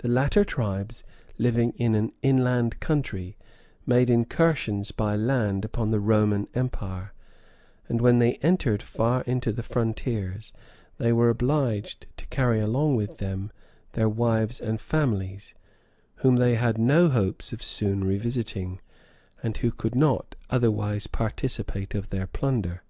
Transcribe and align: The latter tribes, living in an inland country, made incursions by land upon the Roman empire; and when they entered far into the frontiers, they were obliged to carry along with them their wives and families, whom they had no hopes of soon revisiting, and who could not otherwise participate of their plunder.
The 0.00 0.08
latter 0.08 0.44
tribes, 0.44 1.04
living 1.38 1.72
in 1.78 1.94
an 1.94 2.12
inland 2.20 2.80
country, 2.80 3.38
made 3.86 4.10
incursions 4.10 4.90
by 4.92 5.16
land 5.16 5.64
upon 5.64 5.90
the 5.90 6.00
Roman 6.00 6.48
empire; 6.54 7.14
and 7.88 8.02
when 8.02 8.18
they 8.18 8.34
entered 8.42 8.82
far 8.82 9.22
into 9.22 9.50
the 9.50 9.62
frontiers, 9.62 10.52
they 10.98 11.14
were 11.14 11.30
obliged 11.30 12.04
to 12.18 12.26
carry 12.26 12.60
along 12.60 12.96
with 12.96 13.16
them 13.16 13.50
their 13.92 14.10
wives 14.10 14.60
and 14.60 14.82
families, 14.82 15.54
whom 16.16 16.36
they 16.36 16.56
had 16.56 16.76
no 16.76 17.08
hopes 17.08 17.50
of 17.50 17.62
soon 17.62 18.04
revisiting, 18.04 18.82
and 19.42 19.56
who 19.56 19.70
could 19.70 19.94
not 19.94 20.34
otherwise 20.50 21.06
participate 21.06 21.94
of 21.94 22.10
their 22.10 22.26
plunder. 22.26 22.82